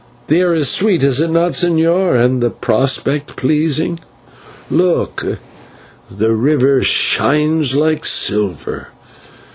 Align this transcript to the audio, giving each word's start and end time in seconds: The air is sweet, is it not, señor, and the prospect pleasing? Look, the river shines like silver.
The 0.29 0.39
air 0.39 0.55
is 0.55 0.67
sweet, 0.67 1.03
is 1.03 1.21
it 1.21 1.29
not, 1.29 1.51
señor, 1.51 2.19
and 2.19 2.41
the 2.41 2.49
prospect 2.49 3.35
pleasing? 3.35 3.99
Look, 4.71 5.23
the 6.09 6.33
river 6.33 6.81
shines 6.81 7.75
like 7.75 8.03
silver. 8.07 8.87